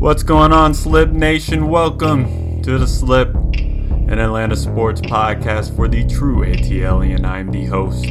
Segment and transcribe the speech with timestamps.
[0.00, 1.68] What's going on, Slip Nation?
[1.68, 8.06] Welcome to the Slip, an Atlanta sports podcast for the true ATL, I'm the host,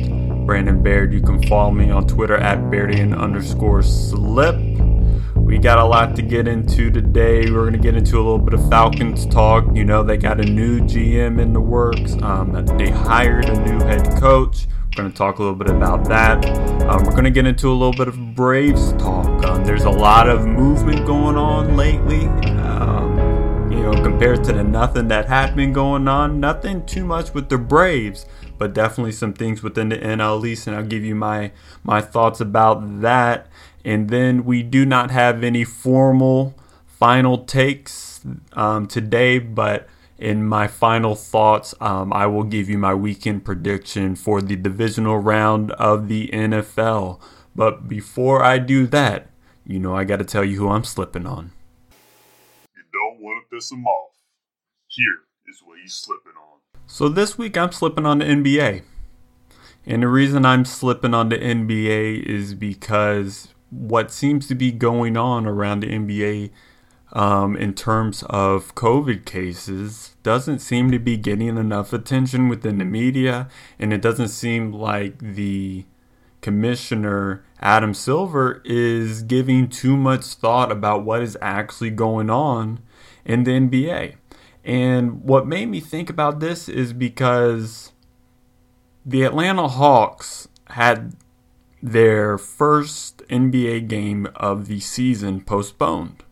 [0.46, 1.12] Brandon Baird.
[1.12, 4.56] You can follow me on Twitter at Bairdian underscore Slip.
[5.36, 7.50] We got a lot to get into today.
[7.50, 9.66] We're going to get into a little bit of Falcons talk.
[9.76, 12.14] You know, they got a new GM in the works.
[12.22, 14.68] Um, they hired a new head coach.
[14.90, 16.44] We're going to talk a little bit about that.
[16.90, 19.28] Um, we're going to get into a little bit of Braves talk.
[19.46, 22.26] Um, there's a lot of movement going on lately.
[22.58, 27.36] Um, you know, compared to the nothing that had been going on, nothing too much
[27.36, 28.26] with the Braves,
[28.58, 31.52] but definitely some things within the NL East, and I'll give you my
[31.84, 33.48] my thoughts about that.
[33.86, 36.56] And then we do not have any formal
[36.88, 38.22] final takes
[38.54, 39.88] um, today, but
[40.20, 45.18] in my final thoughts, um, I will give you my weekend prediction for the divisional
[45.18, 47.22] round of the NFL.
[47.56, 49.30] But before I do that,
[49.66, 51.52] you know I got to tell you who I'm slipping on.
[52.76, 54.12] You don't want to piss him off.
[54.88, 56.60] Here is what he's slipping on.
[56.86, 58.84] So this week I'm slipping on the NBA.
[59.86, 65.16] And the reason I'm slipping on the NBA is because what seems to be going
[65.16, 66.52] on around the NBA
[67.14, 72.86] um, in terms of COVID cases doesn't seem to be getting enough attention within the
[72.86, 75.86] media, and it doesn't seem like the
[76.42, 82.80] commissioner Adam Silver is giving too much thought about what is actually going on
[83.26, 84.16] in the NBA.
[84.64, 87.92] And what made me think about this is because
[89.06, 91.16] the Atlanta Hawks had
[91.82, 96.24] their first NBA game of the season postponed.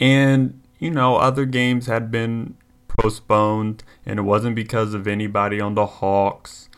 [0.00, 5.74] And, you know, other games had been postponed, and it wasn't because of anybody on
[5.74, 6.68] the Hawks.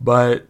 [0.00, 0.46] But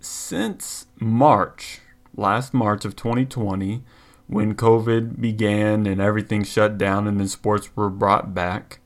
[0.00, 1.80] since March,
[2.16, 3.82] last March of 2020,
[4.26, 8.80] when COVID began and everything shut down and then sports were brought back,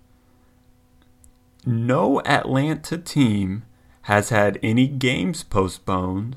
[1.67, 3.65] no Atlanta team
[4.03, 6.37] has had any games postponed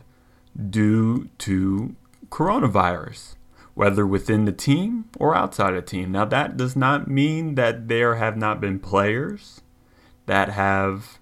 [0.69, 1.95] due to
[2.29, 3.35] coronavirus,
[3.75, 6.11] whether within the team or outside the team.
[6.11, 9.61] Now, that does not mean that there have not been players
[10.25, 11.19] that have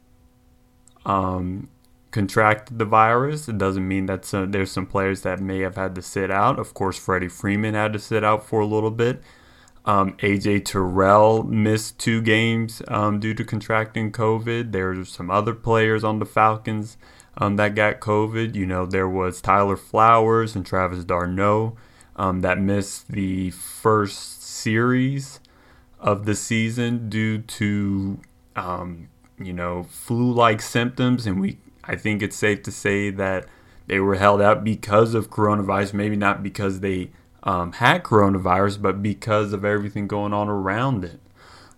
[1.05, 1.67] um,
[2.11, 3.49] contracted the virus.
[3.49, 6.59] It doesn't mean that some, there's some players that may have had to sit out.
[6.59, 9.21] Of course, Freddie Freeman had to sit out for a little bit.
[9.85, 14.71] Um, AJ Terrell missed two games um, due to contracting COVID.
[14.71, 16.97] There's some other players on the Falcons
[17.35, 18.55] um, that got COVID.
[18.55, 21.75] You know, there was Tyler Flowers and Travis d'Arnaud
[22.15, 25.39] um, that missed the first series
[25.99, 28.19] of the season due to,
[28.55, 29.09] um,
[29.39, 33.45] you know, flu-like symptoms, and we I think it's safe to say that
[33.87, 35.93] they were held out because of coronavirus.
[35.93, 37.11] Maybe not because they
[37.43, 41.19] um, had coronavirus, but because of everything going on around it.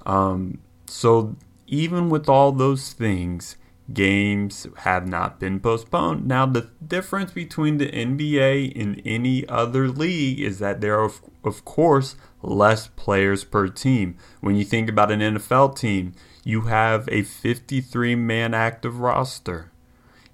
[0.05, 1.35] Um, so
[1.67, 3.55] even with all those things,
[3.93, 6.27] games have not been postponed.
[6.27, 11.11] Now, the difference between the NBA and any other league is that there are,
[11.43, 14.17] of course, less players per team.
[14.41, 16.13] When you think about an NFL team,
[16.43, 19.71] you have a 53 man active roster.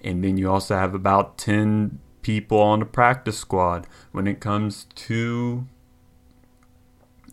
[0.04, 3.88] And then you also have about 10 people on the practice squad.
[4.12, 5.68] When it comes to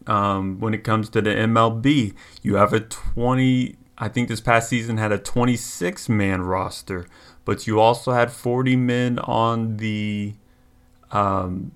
[0.06, 3.76] um, when it comes to the MLB, you have a 20.
[3.98, 7.06] I think this past season had a 26 man roster,
[7.44, 10.34] but you also had 40 men on the
[11.10, 11.72] um,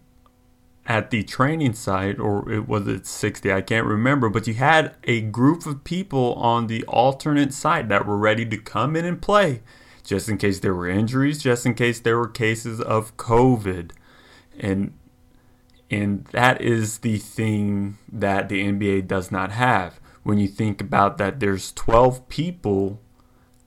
[0.87, 3.53] at the training site, or it was it 60?
[3.53, 8.07] I can't remember, but you had a group of people on the alternate site that
[8.07, 9.63] were ready to come in and play
[10.05, 13.93] just in case there were injuries, just in case there were cases of COVID.
[14.59, 14.95] And
[15.91, 20.01] and that is the thing that the NBA does not have.
[20.23, 23.01] When you think about that, there's 12 people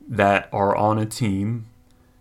[0.07, 1.67] that are on a team.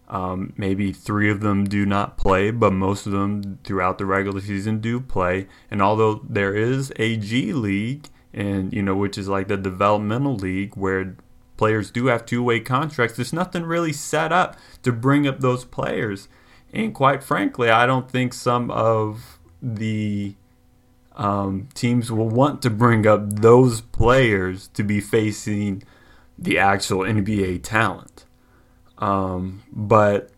[0.08, 4.40] Um, maybe three of them do not play, but most of them throughout the regular
[4.40, 5.46] season do play.
[5.70, 10.34] And although there is a G League, and you know, which is like the developmental
[10.34, 11.16] league where
[11.56, 15.64] players do have two way contracts, there's nothing really set up to bring up those
[15.64, 16.28] players.
[16.72, 20.34] And quite frankly, I don't think some of the
[21.16, 25.82] um, teams will want to bring up those players to be facing
[26.38, 28.24] the actual NBA talent.
[28.98, 30.30] Um, but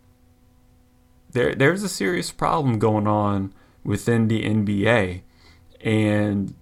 [1.32, 5.22] there, there's a serious problem going on within the NBA.
[5.80, 6.54] And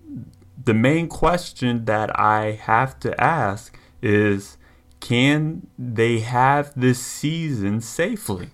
[0.62, 4.56] the main question that I have to ask is
[5.00, 8.50] can they have this season safely?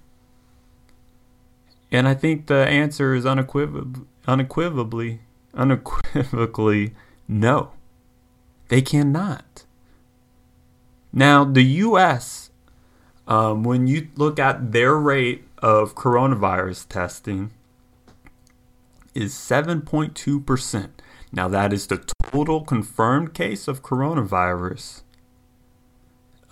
[1.92, 5.20] And I think the answer is unequiv- unequivocally
[5.54, 6.94] unequivocally
[7.28, 7.72] no.
[8.68, 9.64] They cannot.
[11.12, 12.50] Now, the U.S.,
[13.26, 17.50] um, when you look at their rate of coronavirus testing,
[19.14, 20.90] is 7.2%.
[21.32, 25.02] Now, that is the total confirmed case of coronavirus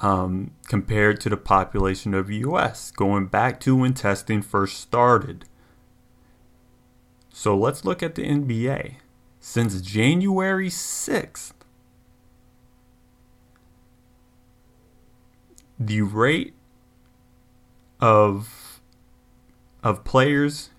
[0.01, 5.45] um, compared to the population of U.S., going back to when testing first started.
[7.39, 8.97] So let's look at the NBA.
[9.39, 11.53] Since January 6th,
[15.79, 16.55] the rate
[18.01, 18.81] of
[19.85, 20.71] of players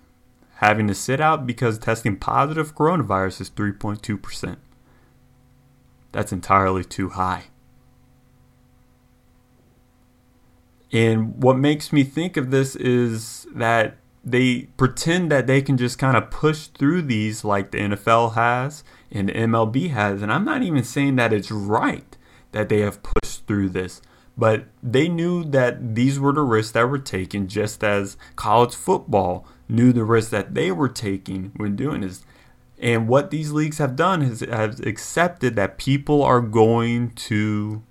[0.56, 4.58] having to sit out because testing positive for coronavirus is 3.2%.
[6.12, 7.44] That's entirely too high.
[10.92, 13.96] And what makes me think of this is that
[14.30, 18.84] they pretend that they can just kind of push through these like the NFL has
[19.10, 20.22] and the MLB has.
[20.22, 22.16] And I'm not even saying that it's right
[22.52, 24.02] that they have pushed through this,
[24.36, 29.46] but they knew that these were the risks that were taken, just as college football
[29.68, 32.24] knew the risks that they were taking when doing this.
[32.78, 37.82] And what these leagues have done is have accepted that people are going to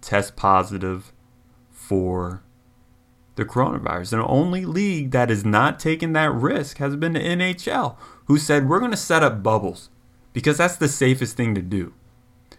[0.00, 1.12] test positive
[1.70, 2.42] for
[3.38, 4.12] the coronavirus.
[4.12, 7.96] And the only league that has not taken that risk has been the NHL,
[8.26, 9.88] who said, we're going to set up bubbles
[10.34, 11.94] because that's the safest thing to do.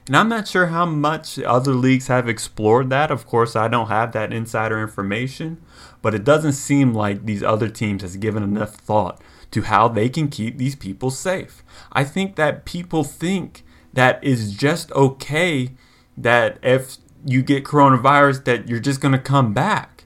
[0.08, 3.12] And I'm not sure how much other leagues have explored that.
[3.12, 5.62] Of course, I don't have that insider information,
[6.02, 9.22] but it doesn't seem like these other teams has given enough thought
[9.52, 11.64] to how they can keep these people safe.
[11.92, 15.72] I think that people think that is just okay
[16.18, 19.99] that if you get coronavirus that you're just going to come back.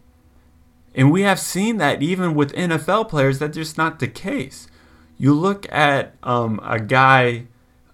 [0.95, 4.67] And we have seen that even with NFL players, that's just not the case.
[5.17, 7.47] You look at um, a guy,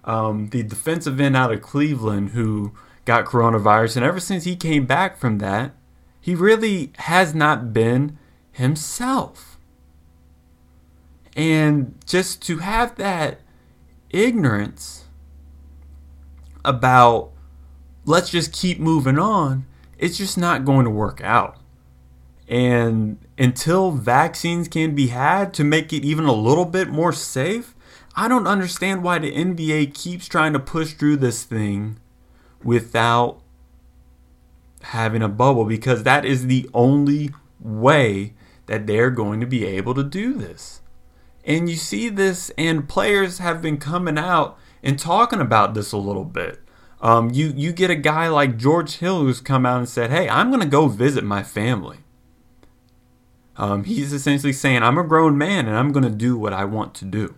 [0.04, 2.72] um, the defensive end out of Cleveland, who
[3.04, 5.72] got coronavirus, and ever since he came back from that,
[6.20, 8.18] he really has not been
[8.52, 9.58] himself.
[11.36, 13.40] And just to have that
[14.10, 15.04] ignorance
[16.64, 17.30] about
[18.04, 19.64] let's just keep moving on,
[19.98, 21.59] it's just not going to work out.
[22.50, 27.76] And until vaccines can be had to make it even a little bit more safe,
[28.16, 32.00] I don't understand why the NBA keeps trying to push through this thing
[32.64, 33.40] without
[34.82, 37.30] having a bubble because that is the only
[37.60, 38.34] way
[38.66, 40.80] that they're going to be able to do this.
[41.44, 45.96] And you see this, and players have been coming out and talking about this a
[45.96, 46.58] little bit.
[47.00, 50.28] Um, you you get a guy like George Hill who's come out and said, "Hey,
[50.28, 51.98] I'm going to go visit my family."
[53.56, 56.64] Um, he's essentially saying, "I'm a grown man and I'm going to do what I
[56.64, 57.34] want to do."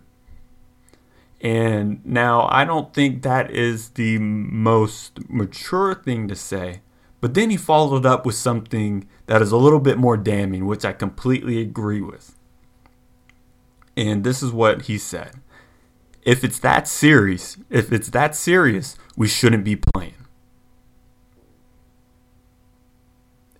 [1.41, 6.81] And now I don't think that is the most mature thing to say,
[7.19, 10.85] but then he followed up with something that is a little bit more damning, which
[10.85, 12.37] I completely agree with.
[13.97, 15.33] And this is what he said
[16.25, 20.13] if it's that serious, if it's that serious, we shouldn't be playing.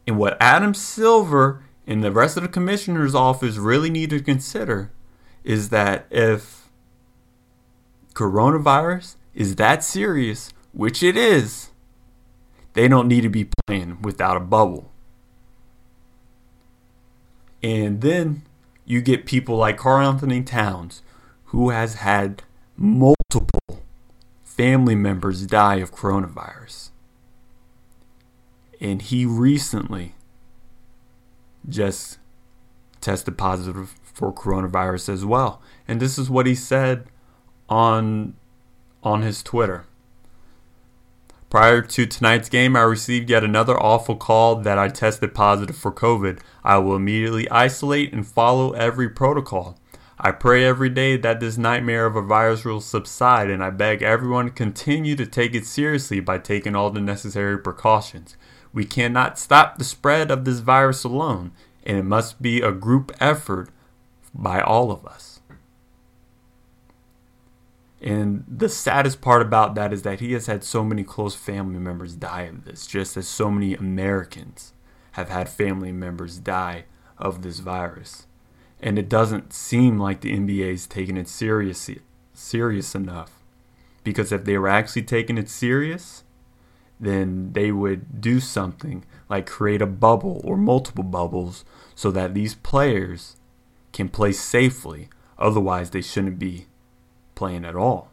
[0.08, 4.92] And what Adam Silver and the rest of the commissioner's office really need to consider
[5.44, 6.70] is that if
[8.14, 11.72] coronavirus is that serious, which it is,
[12.74, 14.92] they don't need to be playing without a bubble.
[17.62, 18.44] And then
[18.86, 21.02] you get people like Karl-Anthony Towns,
[21.46, 22.44] who has had
[22.76, 23.84] multiple
[24.44, 26.90] family members die of coronavirus.
[28.82, 30.16] And he recently
[31.68, 32.20] just
[33.02, 35.62] tested positive for coronavirus as well.
[35.88, 37.08] And this is what he said
[37.70, 38.36] on
[39.02, 39.86] on his Twitter.
[41.50, 45.92] Prior to tonight's game, I received yet another awful call that I tested positive for
[45.92, 46.40] COVID.
[46.64, 49.78] I will immediately isolate and follow every protocol.
[50.18, 54.02] I pray every day that this nightmare of a virus will subside, and I beg
[54.02, 58.36] everyone to continue to take it seriously by taking all the necessary precautions.
[58.74, 61.52] We cannot stop the spread of this virus alone,
[61.86, 63.70] and it must be a group effort
[64.34, 65.42] by all of us.
[68.02, 71.80] And the saddest part about that is that he has had so many close family
[71.80, 74.74] members die of this, just as so many Americans
[75.12, 76.86] have had family members die
[77.18, 78.26] of this virus
[78.84, 81.90] and it doesn't seem like the NBA is taking it serious
[82.34, 83.32] serious enough.
[84.04, 86.23] Because if they were actually taking it serious,
[87.00, 92.56] then they would do something like create a bubble or multiple bubbles so that these
[92.56, 93.36] players
[93.92, 95.10] can play safely.
[95.38, 96.68] Otherwise, they shouldn't be
[97.36, 98.12] playing at all.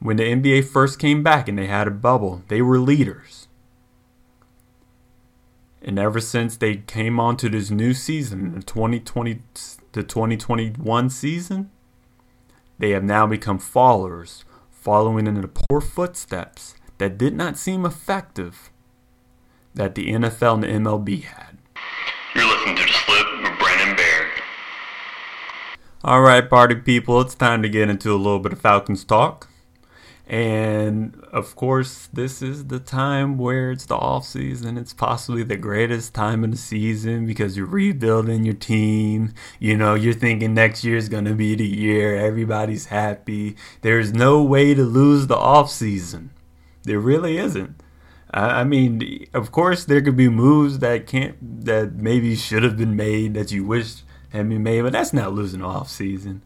[0.00, 3.48] When the NBA first came back and they had a bubble, they were leaders.
[5.82, 9.42] And ever since they came onto this new season, the 2020
[9.92, 11.70] the 2021 season,
[12.78, 14.44] they have now become followers,
[14.88, 18.70] following in the poor footsteps that did not seem effective
[19.74, 21.58] that the NFL and the MLB had.
[22.34, 24.30] You're listening to the slip with Brandon Baird.
[26.02, 29.47] All right, party people, it's time to get into a little bit of Falcons talk.
[30.28, 34.76] And of course, this is the time where it's the off season.
[34.76, 39.32] It's possibly the greatest time of the season because you're rebuilding your team.
[39.58, 42.14] You know, you're thinking next year is going to be the year.
[42.14, 43.56] Everybody's happy.
[43.80, 46.30] There's no way to lose the off season.
[46.82, 47.82] There really isn't.
[48.30, 52.94] I mean, of course, there could be moves that can't that maybe should have been
[52.94, 56.42] made that you wish had been made, but that's not losing the off season.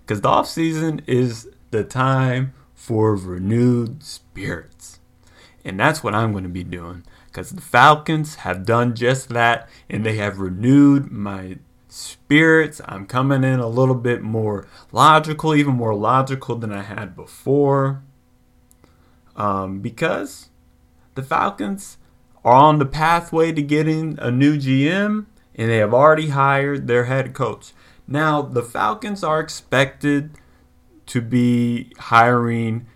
[0.00, 5.00] Because the off season is the time for renewed spirits.
[5.64, 9.68] And that's what I'm going to be doing because the Falcons have done just that
[9.88, 11.56] and they have renewed my
[11.88, 12.80] spirits.
[12.84, 18.02] I'm coming in a little bit more logical, even more logical than I had before.
[19.36, 20.50] Um, because
[21.14, 21.98] the Falcons
[22.44, 25.26] are on the pathway to getting a new GM
[25.56, 27.72] and they have already hired their head coach.
[28.06, 30.30] Now, the Falcons are expected
[31.06, 32.86] to be hiring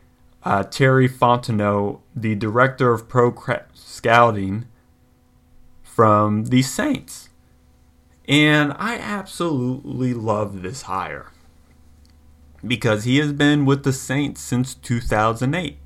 [0.45, 3.35] uh, Terry Fontenot, the director of pro
[3.75, 4.67] scouting
[5.83, 7.29] from the Saints.
[8.27, 11.33] And I absolutely love this hire
[12.67, 15.79] because he has been with the Saints since 2008.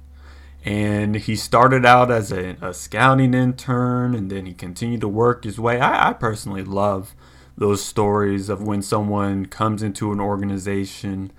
[0.64, 5.44] And he started out as a, a scouting intern and then he continued to work
[5.44, 5.80] his way.
[5.80, 7.14] I, I personally love
[7.56, 11.32] those stories of when someone comes into an organization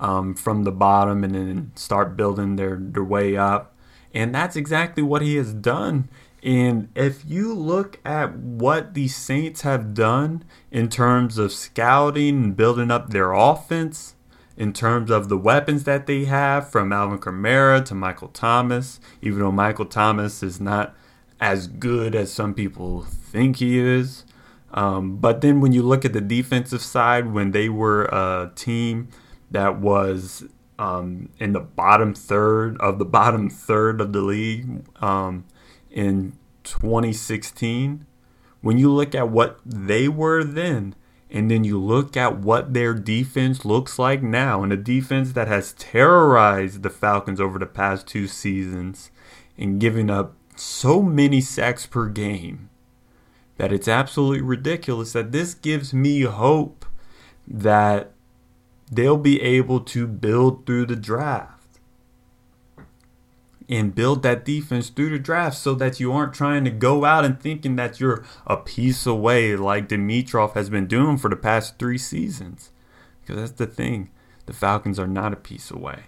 [0.00, 3.74] um, from the bottom and then start building their, their way up.
[4.12, 6.08] And that's exactly what he has done.
[6.42, 12.56] And if you look at what the Saints have done in terms of scouting and
[12.56, 14.14] building up their offense,
[14.56, 19.40] in terms of the weapons that they have, from Alvin Kamara to Michael Thomas, even
[19.40, 20.94] though Michael Thomas is not
[21.40, 24.24] as good as some people think he is.
[24.72, 29.08] Um, but then when you look at the defensive side, when they were a team
[29.50, 30.44] that was
[30.78, 35.44] um, in the bottom third of the bottom third of the league um,
[35.90, 38.06] in 2016.
[38.60, 40.94] When you look at what they were then,
[41.30, 45.48] and then you look at what their defense looks like now, and a defense that
[45.48, 49.10] has terrorized the Falcons over the past two seasons
[49.58, 52.70] and giving up so many sacks per game
[53.56, 56.86] that it's absolutely ridiculous that this gives me hope
[57.46, 58.13] that
[58.90, 61.54] they'll be able to build through the draft
[63.68, 67.24] and build that defense through the draft so that you aren't trying to go out
[67.24, 71.78] and thinking that you're a piece away like Dimitroff has been doing for the past
[71.78, 72.70] three seasons.
[73.20, 74.10] Because that's the thing.
[74.46, 76.04] The Falcons are not a piece away.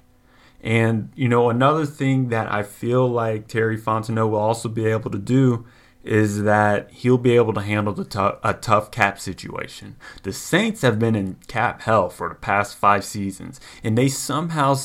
[0.60, 5.10] And, you know, another thing that I feel like Terry Fontenot will also be able
[5.10, 5.64] to do
[6.06, 9.96] is that he'll be able to handle the t- a tough cap situation.
[10.22, 14.76] The Saints have been in cap hell for the past five seasons, and they somehow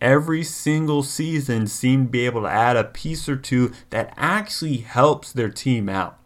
[0.00, 4.78] every single season seem to be able to add a piece or two that actually
[4.78, 6.18] helps their team out.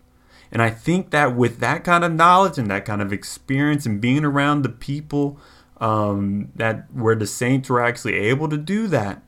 [0.51, 4.01] And I think that with that kind of knowledge and that kind of experience and
[4.01, 5.39] being around the people
[5.79, 9.23] um, that where the Saints were actually able to do that,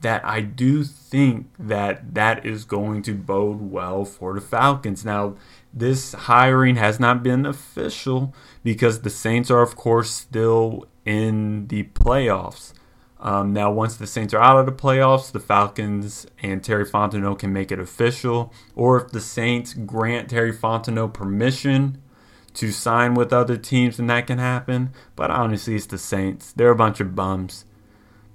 [0.00, 5.04] that I do think that that is going to bode well for the Falcons.
[5.04, 5.36] Now,
[5.72, 11.84] this hiring has not been official because the Saints are, of course, still in the
[11.84, 12.72] playoffs.
[13.20, 17.40] Um, now, once the Saints are out of the playoffs, the Falcons and Terry Fontenot
[17.40, 18.52] can make it official.
[18.76, 22.00] Or if the Saints grant Terry Fontenot permission
[22.54, 24.90] to sign with other teams, then that can happen.
[25.16, 26.52] But honestly, it's the Saints.
[26.52, 27.64] They're a bunch of bums.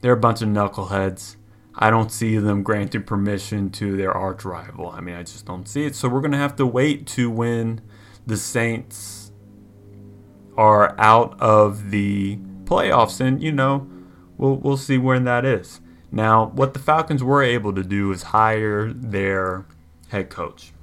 [0.02, 1.38] They're a bunch of knuckleheads.
[1.76, 4.90] I don't see them granting permission to their arch rival.
[4.90, 5.96] I mean, I just don't see it.
[5.96, 7.82] So we're going to have to wait to when
[8.26, 9.32] the Saints
[10.56, 13.20] are out of the playoffs.
[13.20, 13.88] And, you know,
[14.38, 15.82] we'll, we'll see when that is.
[16.12, 19.66] Now, what the Falcons were able to do is hire their
[20.10, 20.74] head coach.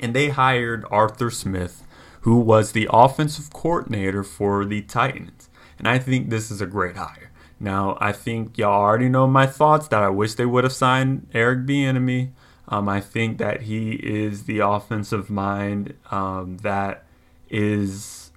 [0.00, 1.84] And they hired Arthur Smith,
[2.22, 5.48] who was the offensive coordinator for the Titans.
[5.78, 7.27] And I think this is a great hire.
[7.60, 11.28] Now, I think y'all already know my thoughts that I wish they would have signed
[11.34, 12.30] Eric Bieniemy.
[12.68, 17.04] Um, I think that he is the offensive mind um, that
[17.48, 18.30] is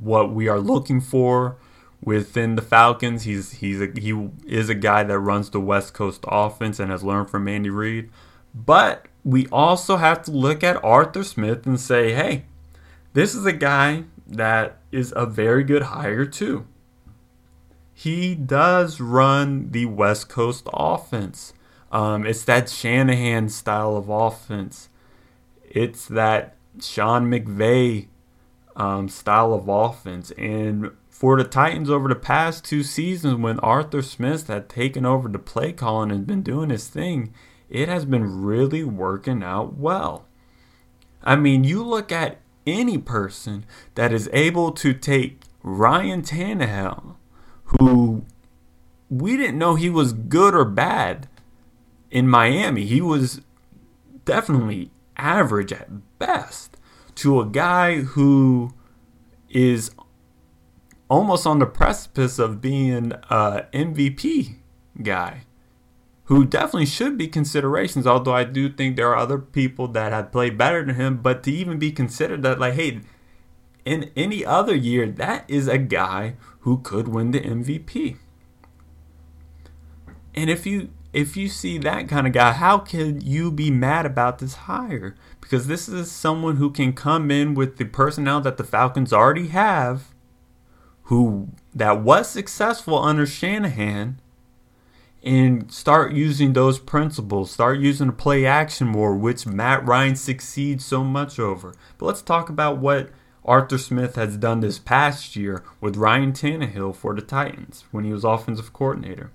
[0.00, 1.56] what we are looking for
[2.02, 3.24] within the Falcons.
[3.24, 7.04] He's he's a, he is a guy that runs the West Coast offense and has
[7.04, 8.10] learned from Andy Reid.
[8.54, 12.46] But we also have to look at Arthur Smith and say, hey,
[13.12, 16.66] this is a guy that is a very good hire too.
[17.98, 21.54] He does run the West Coast offense.
[21.90, 24.90] Um, it's that Shanahan style of offense.
[25.64, 28.08] It's that Sean McVay
[28.76, 30.30] um, style of offense.
[30.32, 35.26] And for the Titans over the past two seasons, when Arthur Smith had taken over
[35.26, 37.32] the play calling and been doing his thing,
[37.70, 40.26] it has been really working out well.
[41.22, 47.14] I mean, you look at any person that is able to take Ryan Tannehill,
[47.66, 48.24] who
[49.08, 51.28] we didn't know he was good or bad
[52.10, 52.84] in Miami.
[52.84, 53.40] He was
[54.24, 56.76] definitely average at best
[57.16, 58.72] to a guy who
[59.48, 59.90] is
[61.08, 64.56] almost on the precipice of being an MVP
[65.02, 65.42] guy
[66.24, 68.06] who definitely should be considerations.
[68.06, 71.42] Although I do think there are other people that have played better than him, but
[71.44, 73.00] to even be considered that, like, hey,
[73.84, 76.34] in any other year, that is a guy
[76.66, 78.16] who could win the MVP.
[80.34, 84.04] And if you if you see that kind of guy, how can you be mad
[84.04, 85.14] about this hire?
[85.40, 89.46] Because this is someone who can come in with the personnel that the Falcons already
[89.46, 90.12] have,
[91.04, 94.20] who that was successful under Shanahan,
[95.22, 97.52] and start using those principles.
[97.52, 101.76] Start using the play action more, which Matt Ryan succeeds so much over.
[101.96, 103.10] But let's talk about what
[103.46, 108.12] Arthur Smith has done this past year with Ryan Tannehill for the Titans when he
[108.12, 109.30] was offensive coordinator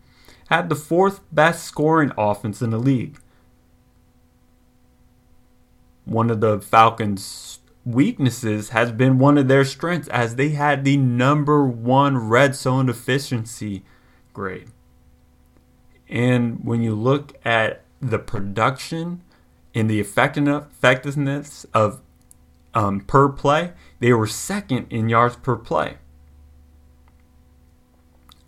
[0.52, 3.18] had the fourth best scoring offense in the league.
[6.04, 10.98] One of the Falcons' weaknesses has been one of their strengths as they had the
[10.98, 13.84] number one red zone efficiency
[14.34, 14.68] grade.
[16.10, 19.22] And when you look at the production
[19.74, 22.02] and the effectiveness of
[22.74, 25.98] um, per play, they were second in yards per play.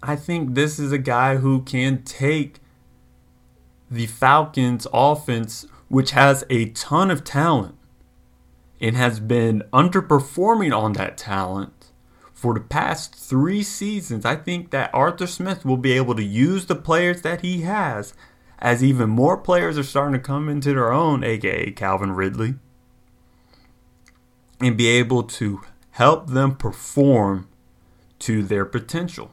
[0.02, 2.60] I think this is a guy who can take
[3.90, 7.76] the Falcons offense, which has a ton of talent
[8.82, 11.92] and has been underperforming on that talent
[12.34, 14.26] for the past three seasons.
[14.26, 18.14] I think that Arthur Smith will be able to use the players that he has
[18.60, 22.56] as even more players are starting to come into their own, aka Calvin Ridley,
[24.60, 25.62] and be able to
[25.92, 27.48] help them perform
[28.20, 29.32] to their potential.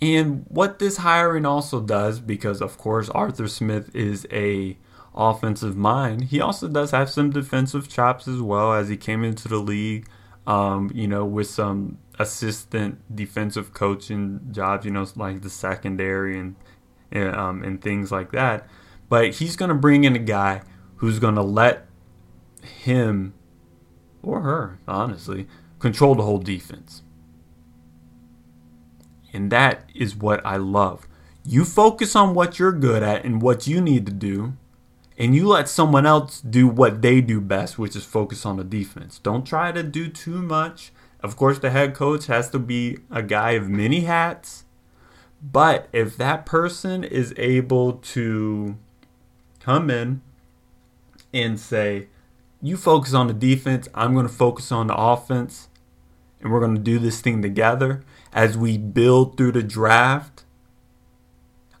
[0.00, 4.76] And what this hiring also does, because of course Arthur Smith is a
[5.14, 9.48] offensive mind, he also does have some defensive chops as well as he came into
[9.48, 10.06] the league,
[10.46, 16.54] um, you know, with some assistant defensive coaching jobs, you know, like the secondary and
[17.10, 18.68] and, um, and things like that.
[19.08, 20.62] But he's going to bring in a guy
[20.96, 21.87] who's going to let
[22.64, 23.34] him
[24.22, 25.46] or her, honestly,
[25.78, 27.02] control the whole defense.
[29.32, 31.06] And that is what I love.
[31.44, 34.54] You focus on what you're good at and what you need to do,
[35.16, 38.64] and you let someone else do what they do best, which is focus on the
[38.64, 39.18] defense.
[39.18, 40.92] Don't try to do too much.
[41.20, 44.64] Of course, the head coach has to be a guy of many hats.
[45.42, 48.76] But if that person is able to
[49.60, 50.22] come in
[51.32, 52.08] and say,
[52.60, 55.68] you focus on the defense, I'm going to focus on the offense,
[56.40, 60.44] and we're going to do this thing together, as we build through the draft,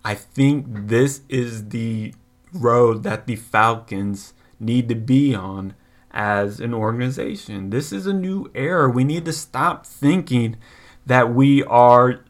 [0.04, 2.14] I think this is the
[2.52, 5.74] road that the Falcons need to be on
[6.10, 7.70] as an organization.
[7.70, 8.88] This is a new era.
[8.88, 10.56] We need to stop thinking
[11.04, 12.24] that we are,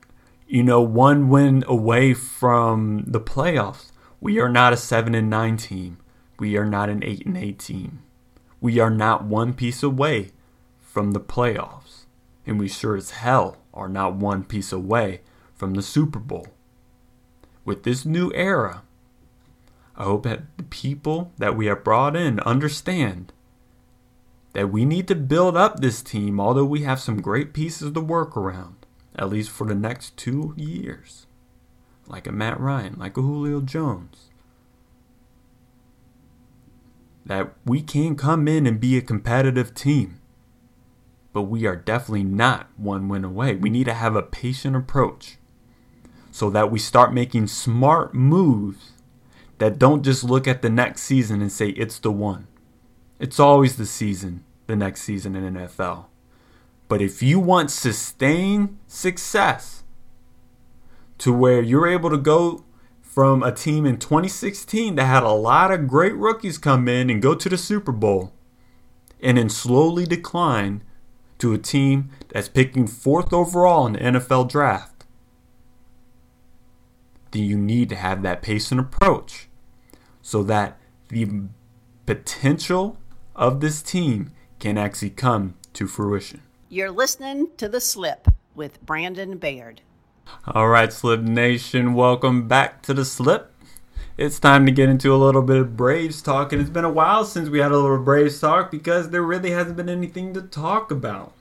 [0.47, 3.93] you know, one win away from the playoffs.
[4.21, 5.99] We are not a 7 and 9 team.
[6.39, 8.03] We are not an 8 and 8 team.
[8.61, 10.33] We are not one piece away
[10.79, 12.07] from the playoffs.
[12.47, 15.21] And we sure as hell are not one piece away
[15.55, 16.49] from the Super Bowl.
[17.65, 18.83] With this new era,
[19.97, 23.33] I hope that the people that we have brought in understand
[24.55, 28.01] that we need to build up this team, although we have some great pieces to
[28.01, 31.27] work around, at least for the next two years.
[32.07, 34.28] Like a Matt Ryan, like a Julio Jones.
[37.29, 40.19] That we can come in and be a competitive team
[41.39, 43.55] but we are definitely not one win away.
[43.55, 45.37] We need to have a patient approach
[46.33, 48.91] so that we start making smart moves
[49.59, 52.49] that don't just look at the next season and say it's the one.
[53.21, 56.07] It's always the season, the next season in NFL.
[56.89, 59.85] But if you want sustained success
[61.19, 62.65] to where you're able to go
[63.19, 67.21] from a team in 2016 that had a lot of great rookies come in and
[67.21, 68.33] go to the Super Bowl
[69.21, 70.85] and then slowly decline
[71.39, 75.05] to a team that's picking fourth overall in the NFL draft,
[77.33, 79.49] then you need to have that pace and approach
[80.23, 80.79] so that
[81.09, 81.29] the
[82.07, 82.99] potential
[83.35, 86.41] of this team can actually come to fruition.
[86.69, 89.81] You're listening to The Slip with Brandon Baird.
[90.47, 93.53] All right, Slip Nation, welcome back to The Slip.
[94.17, 96.91] It's time to get into a little bit of Braves talk, and it's been a
[96.91, 100.43] while since we had a little Braves talk because there really hasn't been anything to
[100.43, 101.33] talk about.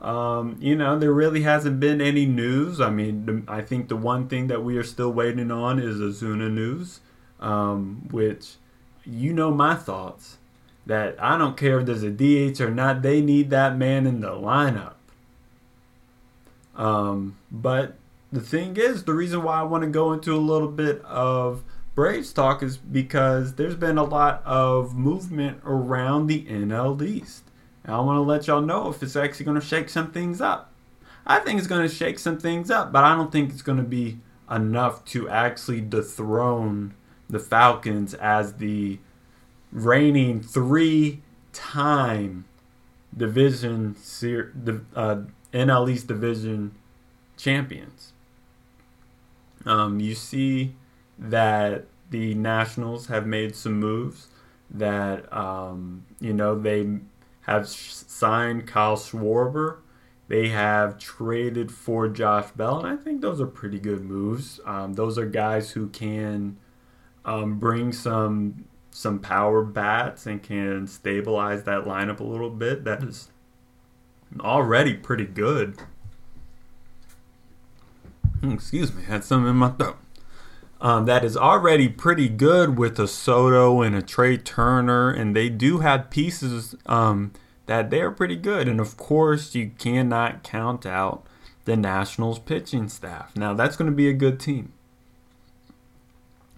[0.00, 2.80] Um, you know, there really hasn't been any news.
[2.80, 6.50] I mean, I think the one thing that we are still waiting on is Ozuna
[6.50, 7.00] news,
[7.40, 8.56] um, which
[9.04, 10.38] you know my thoughts
[10.86, 14.20] that I don't care if there's a DH or not, they need that man in
[14.20, 14.94] the lineup.
[16.76, 17.94] Um, but
[18.32, 21.62] the thing is, the reason why I want to go into a little bit of
[21.94, 27.44] Braves talk is because there's been a lot of movement around the NL East.
[27.84, 30.40] And I want to let y'all know if it's actually going to shake some things
[30.40, 30.72] up.
[31.24, 33.78] I think it's going to shake some things up, but I don't think it's going
[33.78, 34.18] to be
[34.50, 36.94] enough to actually dethrone
[37.30, 38.98] the Falcons as the
[39.70, 42.46] reigning three time
[43.16, 45.16] division uh,
[45.52, 46.74] NL East division
[47.44, 48.14] champions.
[49.66, 50.74] Um, you see
[51.18, 54.28] that the Nationals have made some moves
[54.70, 56.88] that um, you know they
[57.42, 59.78] have signed Kyle Schwarber.
[60.26, 64.58] They have traded for Josh Bell, and I think those are pretty good moves.
[64.64, 66.56] Um, those are guys who can
[67.26, 72.84] um, bring some some power bats and can stabilize that lineup a little bit.
[72.84, 73.28] That is
[74.40, 75.78] already pretty good.
[78.44, 79.96] Hmm, excuse me, had something in my throat.
[80.78, 85.48] Um, that is already pretty good with a Soto and a Trey Turner, and they
[85.48, 87.32] do have pieces um,
[87.64, 88.68] that they're pretty good.
[88.68, 91.26] And of course, you cannot count out
[91.64, 93.34] the Nationals pitching staff.
[93.34, 94.74] Now, that's going to be a good team.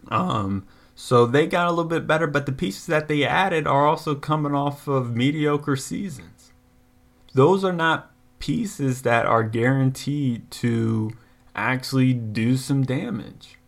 [0.09, 3.87] Um, so they got a little bit better, but the pieces that they added are
[3.87, 6.53] also coming off of mediocre seasons.
[7.33, 11.13] Those are not pieces that are guaranteed to
[11.57, 13.59] actually do some damage.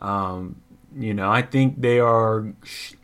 [0.00, 0.62] Um,
[0.96, 2.94] you know, I think they are sh-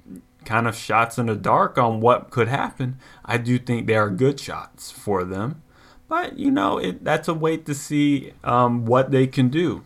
[0.44, 2.98] kind of shots in the dark on what could happen.
[3.24, 5.62] I do think they are good shots for them,
[6.08, 9.84] but you know, it, that's a wait to see um, what they can do.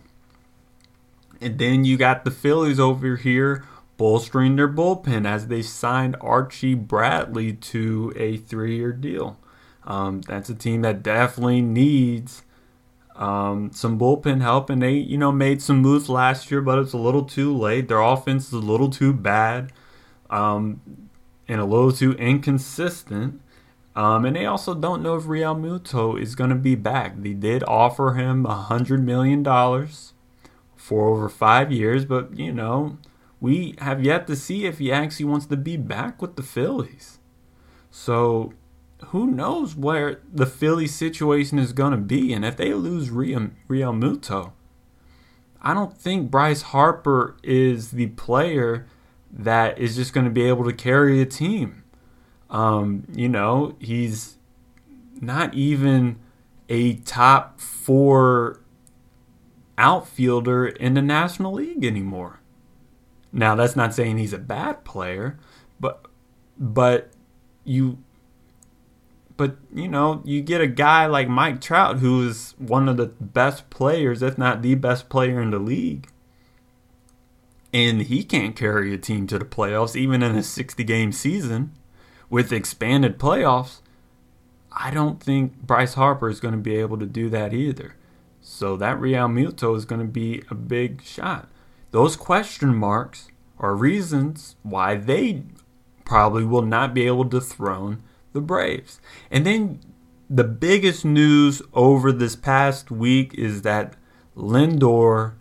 [1.41, 3.65] And then you got the Phillies over here
[3.97, 9.37] bolstering their bullpen as they signed Archie Bradley to a three year deal.
[9.85, 12.43] Um, that's a team that definitely needs
[13.19, 16.93] um, some bullpen help, and they, you know, made some moves last year, but it's
[16.93, 17.89] a little too late.
[17.89, 19.73] Their offense is a little too bad
[20.29, 20.81] um,
[21.47, 23.41] and a little too inconsistent.
[23.93, 27.21] Um, and they also don't know if Realmuto is going to be back.
[27.21, 29.43] They did offer him a $100 million
[30.77, 32.97] for over five years, but you know,
[33.41, 37.19] we have yet to see if he actually wants to be back with the Phillies.
[37.91, 38.53] So
[39.07, 43.49] who knows where the Philly situation is going to be, and if they lose Real,
[43.67, 44.53] Realmuto,
[45.61, 48.87] I don't think Bryce Harper is the player
[49.31, 51.83] that is just going to be able to carry a team.
[52.49, 54.37] Um, you know, he's
[55.21, 56.19] not even
[56.67, 58.61] a top four
[59.77, 62.39] outfielder in the National League anymore.
[63.31, 65.39] Now, that's not saying he's a bad player,
[65.79, 66.05] but
[66.57, 67.11] but
[67.63, 67.99] you
[69.39, 73.05] but you know, you get a guy like Mike Trout who is one of the
[73.05, 76.09] best players, if not the best player in the league.
[77.71, 81.71] And he can't carry a team to the playoffs even in a 60 game season
[82.29, 83.79] with expanded playoffs.
[84.73, 87.95] I don't think Bryce Harper is going to be able to do that either.
[88.41, 91.47] So that Realmuto is going to be a big shot.
[91.91, 95.43] Those question marks are reasons why they
[96.03, 98.99] probably will not be able to throne the Braves.
[99.31, 99.79] And then
[100.29, 103.95] the biggest news over this past week is that
[104.35, 105.33] Lindor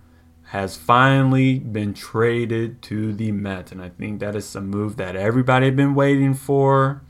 [0.44, 3.70] has finally been traded to the Mets.
[3.70, 7.02] And I think that is a move that everybody had been waiting for.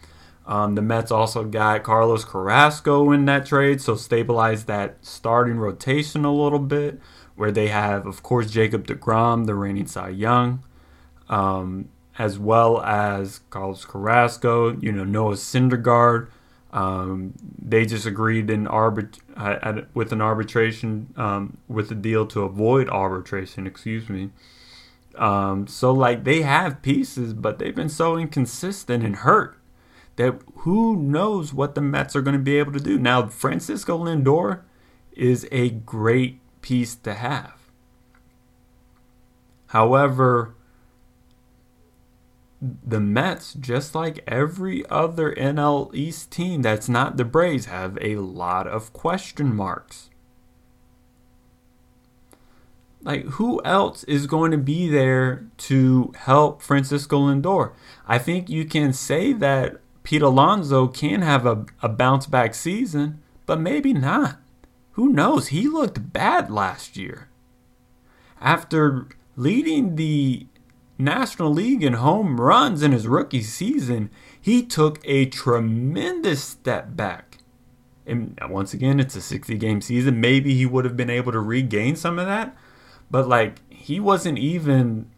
[0.45, 6.25] Um, the Mets also got Carlos Carrasco in that trade, so stabilize that starting rotation
[6.25, 6.99] a little bit,
[7.37, 10.65] where they have, of course, Jacob DeGrom, the reigning Cy Young,
[11.29, 16.29] um, as well as Carlos Carrasco, you know, Noah Syndergaard,
[16.71, 22.43] Um, they just agreed in arbit- uh, with an arbitration um, with a deal to
[22.43, 23.67] avoid arbitration.
[23.67, 24.31] Excuse me.
[25.17, 29.57] Um, so like they have pieces, but they've been so inconsistent and hurt
[30.17, 32.99] that who knows what the Mets are going to be able to do.
[32.99, 34.61] Now Francisco Lindor
[35.13, 37.55] is a great piece to have.
[39.69, 40.55] However,
[42.61, 48.17] the Mets, just like every other NL East team that's not the Braves, have a
[48.17, 50.11] lot of question marks.
[53.01, 57.73] Like, who else is going to be there to help Francisco Lindor?
[58.09, 63.23] I think you can say that Pete Alonso can have a, a bounce back season,
[63.47, 64.41] but maybe not.
[64.93, 65.49] Who knows?
[65.49, 67.29] He looked bad last year.
[68.41, 70.48] After leading the
[70.99, 77.39] National League in home runs in his rookie season, he took a tremendous step back.
[78.05, 80.21] And once again, it's a 60 game season.
[80.21, 82.57] Maybe he would have been able to regain some of that.
[83.11, 85.11] But, like, he wasn't even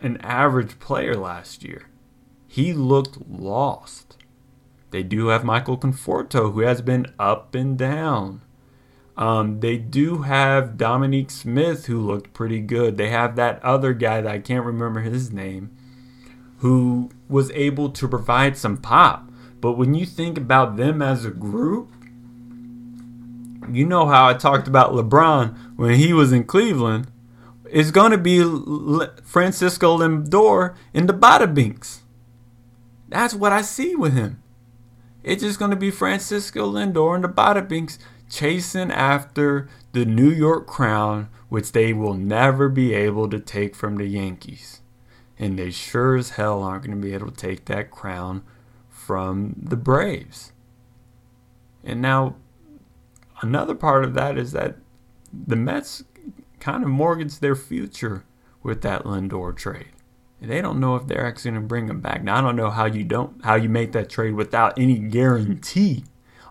[0.00, 1.88] an average player last year.
[2.46, 4.16] He looked lost.
[4.90, 8.42] They do have Michael Conforto, who has been up and down.
[9.16, 12.96] Um, they do have Dominic Smith, who looked pretty good.
[12.96, 15.70] They have that other guy that I can't remember his name,
[16.58, 19.30] who was able to provide some pop.
[19.60, 21.92] But when you think about them as a group,
[23.70, 27.10] you know how I talked about LeBron when he was in Cleveland.
[27.70, 28.40] It's going to be
[29.24, 32.02] Francisco Lindor in the Bada Binks.
[33.08, 34.42] That's what I see with him.
[35.22, 37.98] It's just going to be Francisco Lindor and the Bada Binks
[38.34, 43.96] chasing after the New York crown, which they will never be able to take from
[43.96, 44.80] the Yankees.
[45.38, 48.42] And they sure as hell aren't going to be able to take that crown
[48.88, 50.52] from the Braves.
[51.84, 52.36] And now,
[53.40, 54.76] another part of that is that
[55.32, 56.02] the Mets
[56.58, 58.24] kind of mortgaged their future
[58.62, 59.90] with that Lindor trade.
[60.40, 62.24] And they don't know if they're actually going to bring him back.
[62.24, 66.04] Now I don't know how you don't how you make that trade without any guarantee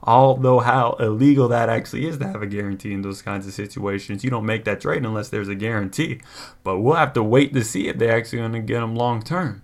[0.05, 4.23] Although how illegal that actually is to have a guarantee in those kinds of situations,
[4.23, 6.19] you don't make that trade unless there's a guarantee.
[6.63, 9.21] But we'll have to wait to see if they're actually going to get them long
[9.21, 9.61] term.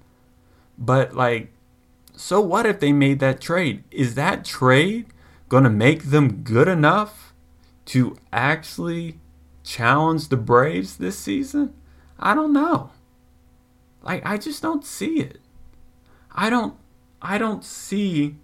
[0.78, 1.52] But like,
[2.16, 3.84] so what if they made that trade?
[3.92, 5.08] Is that trade
[5.50, 7.34] going to make them good enough
[7.88, 9.20] to actually
[9.64, 11.74] challenge the Braves this season?
[12.18, 12.92] I don't know.
[14.02, 15.40] Like I just don't see it.
[16.34, 16.76] I don't
[17.22, 18.38] I don't see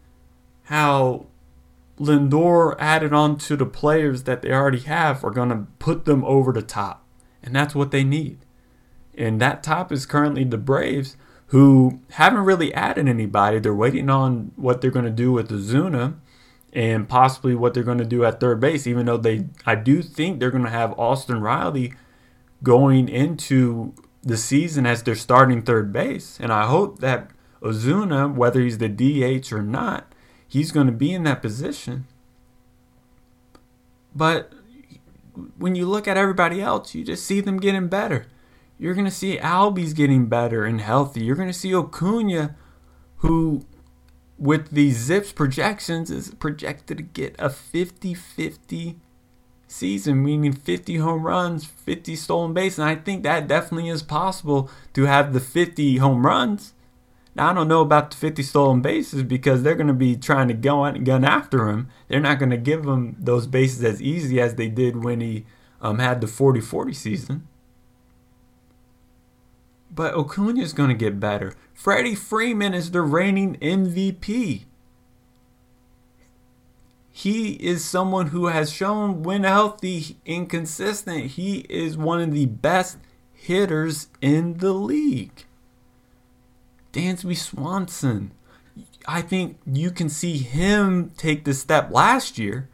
[0.63, 1.27] how
[1.99, 6.23] Lindor added on to the players that they already have are going to put them
[6.25, 7.05] over the top.
[7.41, 8.39] And that's what they need.
[9.17, 11.15] And that top is currently the Braves,
[11.47, 13.59] who haven't really added anybody.
[13.59, 16.15] They're waiting on what they're going to do with Ozuna
[16.73, 20.01] and possibly what they're going to do at third base, even though they I do
[20.01, 21.93] think they're going to have Austin Riley
[22.61, 26.37] going into the season as their starting third base.
[26.41, 27.29] And I hope that
[27.61, 30.13] Ozuna, whether he's the DH or not,
[30.47, 32.07] he's going to be in that position.
[34.15, 34.53] But
[35.57, 38.27] when you look at everybody else, you just see them getting better.
[38.77, 41.23] You're going to see Albies getting better and healthy.
[41.23, 42.55] You're going to see Acuna,
[43.17, 43.65] who,
[44.37, 48.99] with the ZiPS projections, is projected to get a 50 50
[49.67, 52.77] season, meaning 50 home runs, 50 stolen base.
[52.77, 56.73] And I think that definitely is possible to have the 50 home runs
[57.35, 60.47] now, I don't know about the 50 stolen bases because they're going to be trying
[60.47, 61.89] to go and gun after him.
[62.07, 65.45] They're not going to give him those bases as easy as they did when he
[65.81, 67.47] um, had the 40 40 season.
[69.91, 71.53] But Acuna is going to get better.
[71.73, 74.63] Freddie Freeman is the reigning MVP.
[77.11, 81.31] He is someone who has shown when healthy, inconsistent.
[81.31, 82.97] He is one of the best
[83.33, 85.45] hitters in the league.
[86.95, 88.31] Dansby Swanson.
[89.05, 92.69] I think you can see him take the step last year.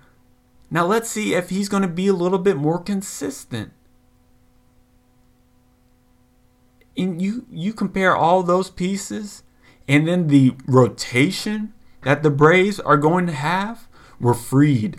[0.69, 3.73] Now let's see if he's going to be a little bit more consistent.
[6.95, 9.41] And you you compare all those pieces
[9.87, 13.87] and then the rotation that the Braves are going to have,
[14.19, 14.97] we're freed.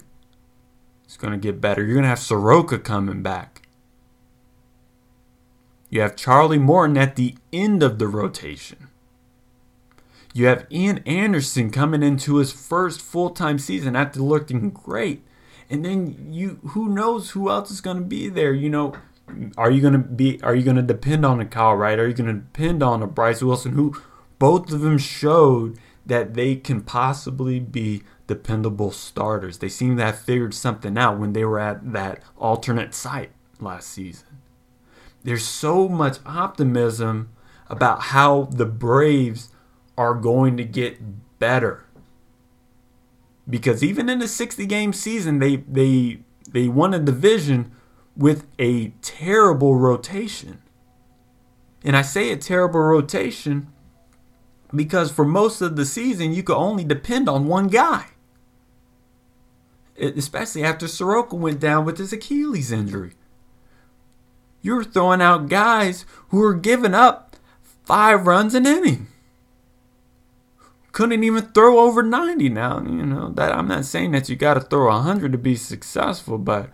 [1.04, 1.84] It's going to get better.
[1.84, 3.68] You're going to have Soroka coming back.
[5.90, 8.88] You have Charlie Morton at the end of the rotation.
[10.32, 15.24] You have Ian Anderson coming into his first full time season after looking great.
[15.68, 18.94] And then you who knows who else is gonna be there, you know.
[19.56, 21.98] Are you gonna be are you gonna depend on a Kyle Wright?
[21.98, 23.94] Are you gonna depend on a Bryce Wilson who
[24.38, 29.58] both of them showed that they can possibly be dependable starters.
[29.58, 33.88] They seem to have figured something out when they were at that alternate site last
[33.88, 34.26] season.
[35.22, 37.30] There's so much optimism
[37.68, 39.50] about how the Braves
[39.96, 41.84] are going to get better.
[43.48, 47.72] Because even in the 60 game season, they they they won a division
[48.16, 50.62] with a terrible rotation.
[51.84, 53.68] And I say a terrible rotation
[54.74, 58.06] because for most of the season you could only depend on one guy.
[59.98, 63.12] Especially after Soroka went down with his Achilles injury.
[64.62, 67.36] You're throwing out guys who are giving up
[67.84, 69.08] five runs an inning.
[70.92, 72.80] Couldn't even throw over 90 now.
[72.80, 76.38] You know that I'm not saying that you got to throw 100 to be successful,
[76.38, 76.70] but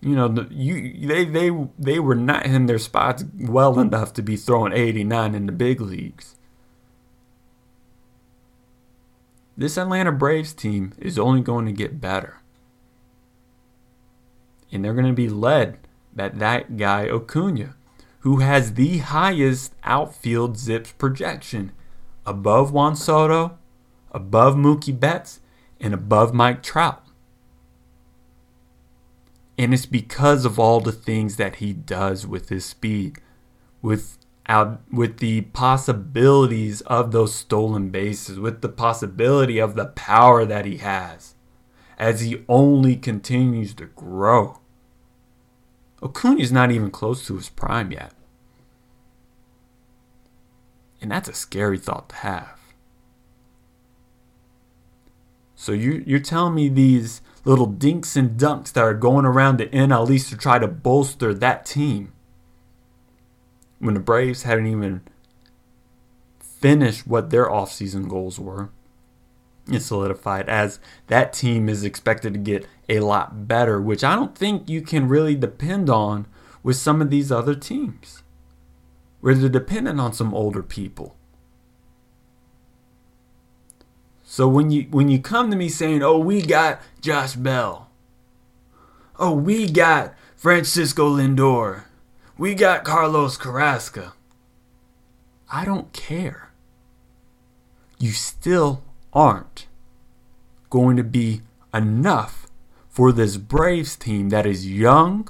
[0.00, 4.22] you know the, you they they they were not in their spots well enough to
[4.22, 6.36] be throwing 89 in the big leagues.
[9.56, 12.40] This Atlanta Braves team is only going to get better.
[14.70, 15.78] And they're going to be led
[16.14, 17.74] by that guy Acuna,
[18.20, 21.72] who has the highest outfield ZiPS projection,
[22.26, 23.56] above Juan Soto,
[24.10, 25.40] above Mookie Betts,
[25.80, 27.02] and above Mike Trout.
[29.58, 33.20] And it's because of all the things that he does with his speed,
[33.80, 40.44] with out with the possibilities of those stolen bases, with the possibility of the power
[40.44, 41.34] that he has
[41.98, 44.60] as he only continues to grow.
[46.02, 48.12] Acuna's not even close to his prime yet.
[51.06, 52.58] And that's a scary thought to have.
[55.54, 59.66] So you, you're telling me these little dinks and dunks that are going around the
[59.66, 62.12] NL East to try to bolster that team
[63.78, 65.02] when the Braves hadn't even
[66.40, 68.70] finished what their offseason goals were
[69.68, 74.36] and solidified as that team is expected to get a lot better, which I don't
[74.36, 76.26] think you can really depend on
[76.64, 78.24] with some of these other teams,
[79.20, 81.16] where they're dependent on some older people.
[84.24, 87.88] So when you when you come to me saying, "Oh, we got Josh Bell,"
[89.18, 91.84] "Oh, we got Francisco Lindor,"
[92.36, 94.12] "We got Carlos Carrasco,"
[95.50, 96.50] I don't care.
[97.98, 99.68] You still aren't
[100.68, 101.40] going to be
[101.72, 102.46] enough
[102.90, 105.28] for this Braves team that is young,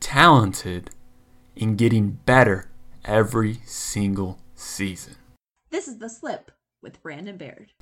[0.00, 0.90] talented,
[1.60, 2.70] and getting better
[3.04, 5.16] every single season.
[5.70, 6.50] This is The Slip
[6.82, 7.72] with Brandon Baird.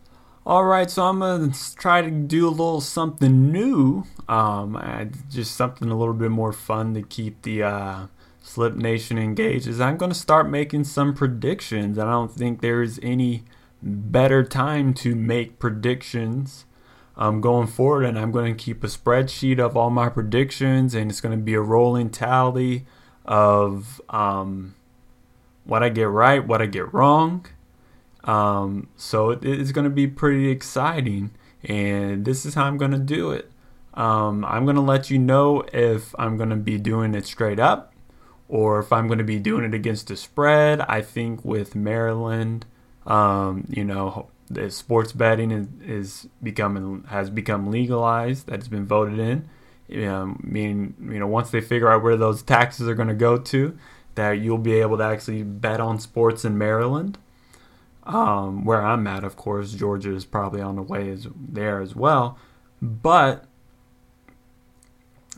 [0.44, 4.04] All right, so I'm gonna try to do a little something new.
[4.28, 4.80] Um,
[5.28, 8.06] just something a little bit more fun to keep the uh,
[8.42, 9.66] Slip Nation engaged.
[9.66, 11.98] Is I'm gonna start making some predictions.
[11.98, 13.44] I don't think there's any
[13.82, 16.64] better time to make predictions
[17.16, 18.04] um, going forward.
[18.04, 21.42] And I'm going to keep a spreadsheet of all my predictions, and it's going to
[21.42, 22.86] be a rolling tally
[23.26, 24.74] of um,
[25.64, 27.46] what I get right, what I get wrong.
[28.24, 31.30] Um, so it, it's going to be pretty exciting,
[31.62, 33.50] and this is how I'm going to do it.
[33.94, 37.58] Um, I'm going to let you know if I'm going to be doing it straight
[37.58, 37.94] up
[38.48, 40.80] or if I'm going to be doing it against the spread.
[40.82, 42.66] I think with Maryland,
[43.06, 48.46] um, you know, the sports betting is, is becoming has become legalized.
[48.46, 49.48] That's been voted in.
[49.94, 53.38] Um, meaning, you know, once they figure out where those taxes are going to go
[53.38, 53.78] to,
[54.16, 57.18] that you'll be able to actually bet on sports in Maryland.
[58.04, 61.96] Um, where I'm at, of course, Georgia is probably on the way as there as
[61.96, 62.38] well.
[62.80, 63.44] But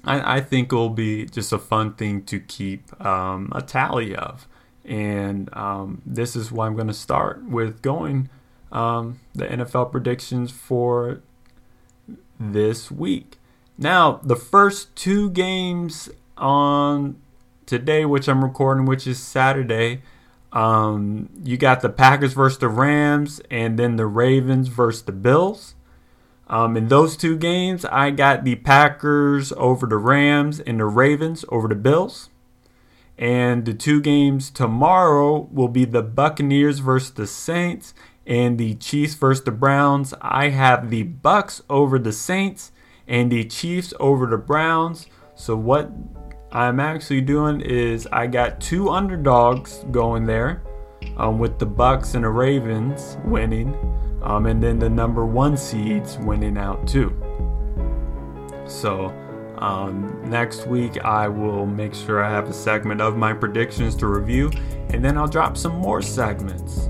[0.04, 4.46] I, I think it'll be just a fun thing to keep um, a tally of.
[4.84, 8.28] And um, this is why I'm going to start with going
[8.72, 11.20] um, the NFL predictions for
[12.38, 13.37] this week.
[13.78, 17.16] Now, the first two games on
[17.64, 20.02] today, which I'm recording, which is Saturday,
[20.52, 25.76] um, you got the Packers versus the Rams, and then the Ravens versus the Bills.
[26.48, 31.44] Um, in those two games, I got the Packers over the Rams and the Ravens
[31.48, 32.30] over the Bills.
[33.16, 37.94] And the two games tomorrow will be the Buccaneers versus the Saints
[38.26, 40.14] and the Chiefs versus the Browns.
[40.20, 42.72] I have the Bucks over the Saints
[43.08, 45.06] and the Chiefs over the Browns.
[45.34, 45.90] So what
[46.52, 50.62] I'm actually doing is I got two underdogs going there,
[51.16, 53.74] um, with the Bucks and the Ravens winning,
[54.22, 57.14] um, and then the number one seeds winning out too.
[58.66, 59.06] So
[59.58, 64.06] um, next week I will make sure I have a segment of my predictions to
[64.06, 64.50] review,
[64.90, 66.88] and then I'll drop some more segments.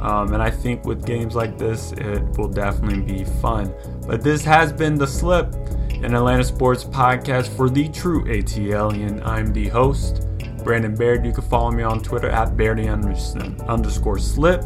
[0.00, 3.74] Um, and I think with games like this, it will definitely be fun.
[4.06, 5.54] But this has been The Slip,
[6.02, 9.24] an Atlanta sports podcast for the true ATLian.
[9.24, 10.26] I'm the host,
[10.62, 11.24] Brandon Baird.
[11.24, 14.62] You can follow me on Twitter at Bairdy underscore slip.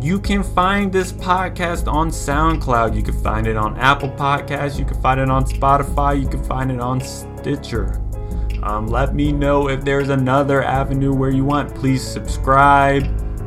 [0.00, 2.94] You can find this podcast on SoundCloud.
[2.94, 4.78] You can find it on Apple Podcasts.
[4.78, 6.20] You can find it on Spotify.
[6.20, 8.00] You can find it on Stitcher.
[8.62, 11.74] Um, let me know if there's another avenue where you want.
[11.74, 13.04] Please subscribe.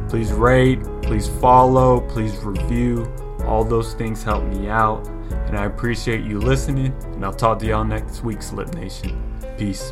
[0.10, 0.80] Please rate.
[1.10, 2.02] Please follow.
[2.02, 3.12] Please review.
[3.48, 5.08] All those things help me out.
[5.48, 6.94] And I appreciate you listening.
[7.14, 9.20] And I'll talk to y'all next week, Slip Nation.
[9.58, 9.92] Peace.